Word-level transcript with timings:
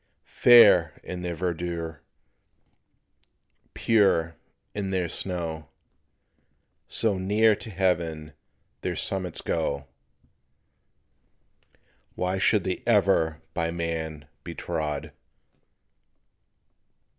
Fair 0.25 0.99
in 1.03 1.21
their 1.21 1.35
verdure, 1.35 1.99
pure 3.75 4.35
in 4.73 4.89
their 4.89 5.07
snow, 5.07 5.69
So 6.87 7.19
near 7.19 7.55
to 7.57 7.69
heaven 7.69 8.33
their 8.81 8.95
summits 8.95 9.41
go 9.41 9.85
Why 12.15 12.39
should 12.39 12.63
they 12.63 12.81
ever 12.87 13.43
by 13.53 13.69
man 13.69 14.25
be 14.43 14.55
trod? 14.55 15.11